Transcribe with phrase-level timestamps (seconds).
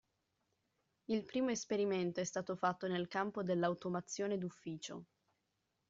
[1.11, 5.05] Il primo esperimento è stato fatto nel campo dell'automazione d'ufficio.